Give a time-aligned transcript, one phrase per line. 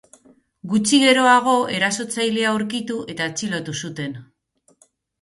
[0.71, 4.21] Gutxi geroago erasotzailea aurkitu eta atxilotu zuten.